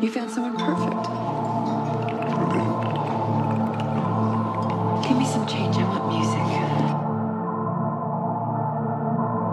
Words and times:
You 0.00 0.10
found 0.10 0.30
someone 0.30 0.56
perfect. 0.56 1.02
Give 5.06 5.18
me 5.18 5.26
some 5.26 5.46
change. 5.46 5.76
I 5.76 5.84
want 5.84 6.08
music. 6.08 6.40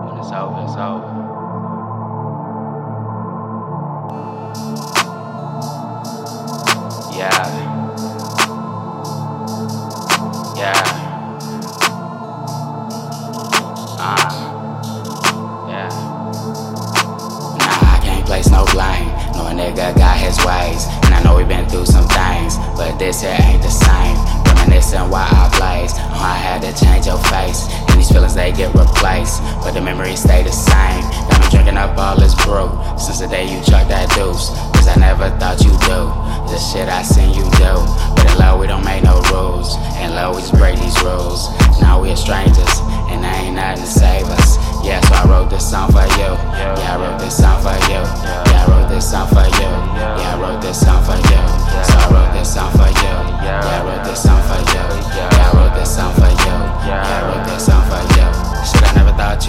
When 0.07 0.17
it's 0.19 0.31
over, 0.31 0.61
it's 0.63 0.77
over. 0.77 1.11
Yeah. 7.17 7.43
Yeah. 10.55 10.79
Uh. 13.99 14.31
Yeah. 15.67 15.89
Nah, 17.57 17.95
I 17.95 17.99
can't 18.01 18.29
no. 18.29 18.49
No 18.49 18.63
nigga 19.57 19.97
got 19.97 20.17
his 20.21 20.37
ways. 20.45 20.85
And 21.03 21.17
I 21.17 21.23
know 21.25 21.35
we 21.35 21.43
been 21.43 21.67
through 21.67 21.89
some 21.89 22.07
things. 22.07 22.55
But 22.77 23.01
this 23.01 23.21
here 23.21 23.35
ain't 23.41 23.65
the 23.65 23.73
same. 23.73 24.15
Reminiscing 24.45 25.09
why 25.09 25.25
I 25.25 25.49
blaze. 25.57 25.97
Oh, 25.97 26.21
I 26.21 26.37
had 26.37 26.61
to 26.61 26.71
change 26.77 27.09
your 27.09 27.17
face. 27.33 27.65
And 27.89 27.97
these 27.97 28.11
feelings 28.13 28.35
they 28.37 28.53
get 28.53 28.69
replaced. 28.77 29.41
But 29.65 29.73
the 29.73 29.81
memories 29.81 30.21
stay 30.21 30.43
the 30.43 30.53
same. 30.53 31.01
Got 31.27 31.41
me 31.41 31.47
drinking 31.49 31.77
up 31.77 31.97
all 31.97 32.15
this 32.15 32.37
brew. 32.45 32.69
Since 33.01 33.19
the 33.19 33.27
day 33.27 33.49
you 33.49 33.57
chucked 33.65 33.89
that 33.89 34.13
deuce. 34.13 34.53
Cause 34.77 34.87
I 34.87 34.95
never 35.01 35.33
thought 35.41 35.57
you'd 35.65 35.81
do. 35.89 36.05
The 36.53 36.59
shit 36.61 36.87
I 36.87 37.01
seen 37.01 37.33
you 37.33 37.43
do. 37.57 37.73
But 38.13 38.29
in 38.29 38.37
love, 38.37 38.61
we 38.61 38.67
don't 38.67 38.85
make 38.85 39.03
no 39.03 39.19
rules. 39.33 39.75
In 39.97 40.13
love, 40.13 40.37
we 40.37 40.41
just 40.45 40.53
break 40.53 40.77
these 40.77 40.95
rules. 41.01 41.49
Now 41.81 41.99
we 41.99 42.13
are 42.13 42.15
strangers. 42.15 42.73
And 43.09 43.23
there 43.25 43.33
ain't 43.33 43.55
nothing 43.55 43.83
to 43.83 43.89
save 43.89 44.29
us. 44.37 44.55
Yeah, 44.85 45.01
so 45.01 45.15
I 45.15 45.23
wrote 45.27 45.49
this 45.49 45.65
song 45.69 45.91
for 45.91 46.05
you. 46.15 46.31
Yeah, 46.79 46.86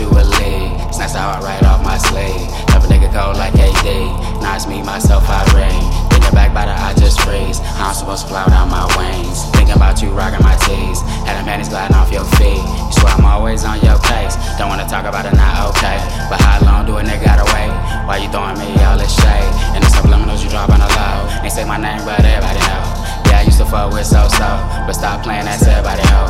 Leave. 0.06 0.70
It's 0.86 0.98
nice 0.98 1.14
how 1.14 1.30
I 1.30 1.40
write 1.42 1.64
off 1.64 1.82
my 1.82 1.98
sleeve. 1.98 2.46
Never 2.70 2.86
nigga 2.86 3.10
cold 3.10 3.36
like 3.36 3.54
AD. 3.58 4.28
It's 4.58 4.66
me, 4.66 4.82
myself, 4.82 5.22
I 5.30 5.46
ring. 5.54 5.78
Thinking 6.10 6.34
back 6.34 6.50
by 6.50 6.66
the 6.66 6.74
I 6.74 6.90
just 6.98 7.22
freeze. 7.22 7.62
I'm 7.78 7.94
supposed 7.94 8.26
to 8.26 8.34
fly 8.34 8.42
down 8.50 8.66
my 8.66 8.82
wings. 8.98 9.46
Thinking 9.54 9.78
about 9.78 10.02
you 10.02 10.10
rocking 10.10 10.42
my 10.42 10.58
tees. 10.66 10.98
Had 11.22 11.38
them 11.38 11.46
panties 11.46 11.70
gliding 11.70 11.94
off 11.94 12.10
your 12.10 12.26
feet. 12.34 12.58
You 12.58 12.90
swear 12.98 13.14
I'm 13.14 13.22
always 13.22 13.62
on 13.62 13.78
your 13.86 14.02
case. 14.02 14.34
Don't 14.58 14.66
wanna 14.66 14.82
talk 14.90 15.06
about 15.06 15.30
it, 15.30 15.34
not 15.38 15.70
okay. 15.70 16.02
But 16.26 16.42
how 16.42 16.58
long 16.66 16.90
do 16.90 16.98
a 16.98 17.02
nigga 17.06 17.22
gotta 17.22 17.46
wait? 17.54 17.70
Why 18.02 18.18
you 18.18 18.26
throwing 18.34 18.58
me 18.58 18.66
all 18.82 18.98
this 18.98 19.14
shade? 19.14 19.50
And 19.78 19.82
the 19.86 19.90
subliminals 19.94 20.42
you 20.42 20.50
drop 20.50 20.74
on 20.74 20.82
the 20.82 20.90
low. 20.90 21.46
Ain't 21.46 21.54
say 21.54 21.62
my 21.62 21.78
name, 21.78 22.02
but 22.02 22.18
everybody 22.18 22.58
know. 22.66 22.82
Yeah, 23.30 23.38
I 23.38 23.42
used 23.46 23.62
to 23.62 23.66
fuck 23.70 23.94
with 23.94 24.10
so 24.10 24.26
so. 24.26 24.50
But 24.90 24.98
stop 24.98 25.22
playing 25.22 25.46
that 25.46 25.62
to 25.62 25.70
everybody 25.70 26.02
know. 26.10 26.26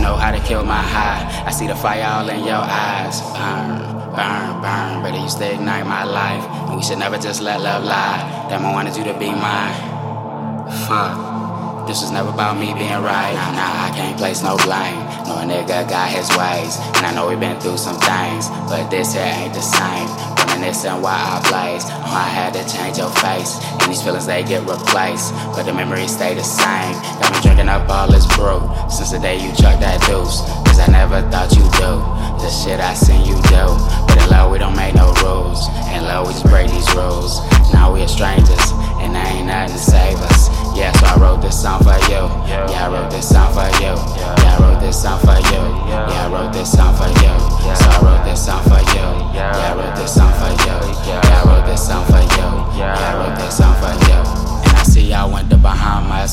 Know 0.00 0.16
how 0.16 0.30
to 0.32 0.40
kill 0.40 0.64
my 0.64 0.80
high. 0.80 1.44
I 1.46 1.50
see 1.50 1.66
the 1.66 1.76
fire 1.76 2.02
all 2.04 2.28
in 2.28 2.44
your 2.44 2.56
eyes. 2.56 3.20
Burn, 3.36 3.84
burn, 4.16 4.60
burn. 4.64 5.02
But 5.02 5.14
it 5.14 5.20
used 5.20 5.38
to 5.38 5.52
ignite 5.52 5.86
my 5.86 6.04
life. 6.04 6.42
And 6.68 6.76
we 6.76 6.82
should 6.82 6.98
never 6.98 7.18
just 7.18 7.42
let 7.42 7.60
love 7.60 7.84
lie. 7.84 8.46
Damn, 8.48 8.64
I 8.64 8.72
wanted 8.72 8.96
you 8.96 9.04
to 9.04 9.14
be 9.18 9.28
mine. 9.28 9.76
Fuck. 10.88 11.86
This 11.86 12.00
was 12.00 12.10
never 12.12 12.30
about 12.30 12.56
me 12.56 12.72
being 12.72 13.02
right. 13.02 13.34
Nah, 13.34 13.52
nah, 13.52 13.86
I 13.86 13.92
can't 13.94 14.16
place 14.16 14.42
no 14.42 14.56
blame. 14.56 15.04
No 15.28 15.44
nigga 15.44 15.88
got 15.88 16.08
his 16.08 16.28
ways. 16.32 16.80
And 16.96 17.04
I 17.04 17.12
know 17.14 17.28
we 17.28 17.36
been 17.36 17.60
through 17.60 17.76
some 17.76 18.00
things. 18.00 18.48
But 18.68 18.88
this 18.88 19.12
here 19.12 19.22
ain't 19.22 19.52
the 19.52 19.60
same. 19.60 20.08
Why 20.60 21.16
I 21.16 21.40
blaze. 21.48 21.88
Oh, 21.88 22.12
I 22.12 22.28
had 22.28 22.52
to 22.52 22.60
change 22.68 22.98
your 22.98 23.08
face. 23.24 23.56
And 23.80 23.88
these 23.88 24.02
feelings 24.02 24.26
they 24.26 24.44
get 24.44 24.60
replaced. 24.68 25.32
But 25.56 25.64
the 25.64 25.72
memories 25.72 26.12
stay 26.12 26.34
the 26.34 26.44
same. 26.44 26.92
Got 27.16 27.32
me 27.32 27.40
drinking 27.40 27.68
up 27.70 27.88
all 27.88 28.12
this 28.12 28.28
brew. 28.36 28.60
Since 28.92 29.12
the 29.12 29.18
day 29.18 29.40
you 29.40 29.56
chucked 29.56 29.80
that 29.80 30.04
deuce. 30.04 30.44
Cause 30.68 30.78
I 30.78 30.86
never 30.92 31.24
thought 31.32 31.56
you 31.56 31.64
do. 31.80 32.04
The 32.44 32.50
shit 32.52 32.78
I 32.78 32.92
seen 32.92 33.24
you 33.24 33.40
do. 33.48 33.64
But 34.04 34.20
in 34.20 34.28
love 34.28 34.52
we 34.52 34.58
don't 34.58 34.76
make 34.76 34.94
no 34.94 35.08
rules. 35.24 35.64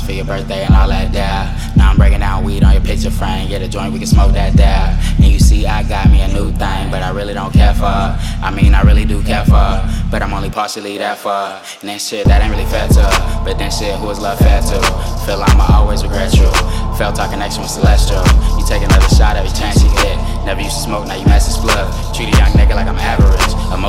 For 0.05 0.13
your 0.13 0.25
birthday 0.25 0.63
and 0.63 0.73
all 0.75 0.87
that 0.87 1.11
there. 1.11 1.73
Now 1.75 1.91
I'm 1.91 1.97
breaking 1.97 2.19
down 2.19 2.43
weed 2.45 2.63
on 2.63 2.71
your 2.71 2.81
picture 2.81 3.11
frame. 3.11 3.49
Get 3.49 3.61
a 3.61 3.67
joint, 3.67 3.91
we 3.91 3.99
can 3.99 4.07
smoke 4.07 4.31
that 4.33 4.53
there. 4.53 4.95
And 5.17 5.25
you 5.25 5.39
see, 5.39 5.65
I 5.65 5.83
got 5.83 6.09
me 6.09 6.21
a 6.21 6.27
new 6.29 6.51
thing, 6.51 6.91
but 6.91 7.01
I 7.03 7.11
really 7.11 7.33
don't 7.33 7.51
care 7.51 7.73
for 7.73 7.87
her. 7.87 8.15
I 8.41 8.51
mean, 8.51 8.73
I 8.73 8.83
really 8.83 9.03
do 9.05 9.21
care 9.23 9.43
for 9.43 9.55
her. 9.55 10.07
But 10.09 10.21
I'm 10.21 10.33
only 10.33 10.49
partially 10.49 10.97
that 10.99 11.17
far. 11.17 11.61
And 11.81 11.89
then 11.89 11.99
shit, 11.99 12.25
that 12.27 12.41
ain't 12.41 12.51
really 12.51 12.69
fair 12.71 12.87
to 12.87 13.01
her. 13.03 13.43
But 13.43 13.57
then 13.57 13.71
shit, 13.71 13.95
who 13.99 14.09
is 14.09 14.19
love 14.19 14.39
fair 14.39 14.61
to? 14.61 14.79
Feel 15.25 15.39
like 15.39 15.49
I'ma 15.51 15.67
always 15.75 16.03
regret 16.03 16.33
you. 16.33 16.47
Felt 16.95 17.19
our 17.19 17.27
connection 17.27 17.61
with 17.61 17.71
Celestial. 17.71 18.23
You 18.55 18.65
take 18.65 18.83
another 18.83 19.09
shot 19.09 19.35
every 19.35 19.51
chance 19.51 19.83
you 19.83 19.89
get. 20.03 20.15
Never 20.45 20.61
used 20.61 20.77
to 20.77 20.83
smoke, 20.83 21.07
now 21.07 21.15
you 21.15 21.25
message 21.25 21.59
flood. 21.59 21.91
Treat 22.15 22.33
a 22.33 22.37
young 22.37 22.53
nigga 22.55 22.75
like 22.75 22.87
I'm 22.87 22.95
average. 22.95 23.26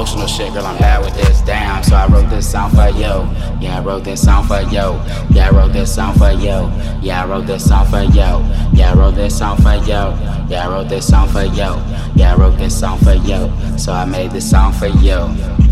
Emotional 0.08 0.26
shit, 0.26 0.54
girl, 0.54 0.64
I'm 0.64 0.78
bad 0.78 1.04
with 1.04 1.14
this. 1.16 1.42
Damn, 1.42 1.82
so 1.82 1.94
I 1.94 2.06
wrote 2.06 2.30
this 2.30 2.50
song 2.50 2.70
for 2.70 2.88
you. 2.88 3.28
Yeah, 3.60 3.76
I 3.76 3.84
wrote 3.84 4.04
this 4.04 4.22
song 4.22 4.46
for 4.46 4.62
you. 4.62 4.96
Yeah, 5.30 5.48
I 5.48 5.50
wrote 5.50 5.74
this 5.74 5.94
song 5.94 6.14
for 6.14 6.30
you. 6.30 6.70
Yeah, 7.02 7.24
I 7.24 7.26
wrote 7.26 7.44
this 7.44 7.66
song 7.68 7.84
for 7.84 8.00
you. 8.00 8.14
Yeah, 8.72 8.92
I 8.92 8.94
wrote 8.94 9.14
this 9.16 9.36
song 9.36 9.58
for 9.58 9.74
you. 9.74 10.48
Yeah, 10.48 10.64
I 10.64 10.68
wrote 10.70 10.88
this 10.88 11.06
song 11.06 11.28
for 11.28 11.42
you. 11.42 11.76
Yeah, 12.16 12.32
I 12.32 12.36
wrote 12.36 12.56
this 12.56 12.80
song 12.80 12.98
for 13.00 13.12
you. 13.12 13.78
So 13.78 13.92
I 13.92 14.06
made 14.06 14.30
this 14.30 14.48
song 14.48 14.72
for 14.72 14.86
you. 14.86 15.67